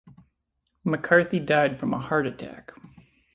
McCarthy 0.83 1.39
died 1.39 1.79
from 1.79 1.93
a 1.93 1.99
heart 1.99 2.25
attack. 2.25 2.73